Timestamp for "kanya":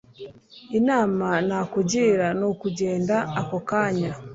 3.69-4.11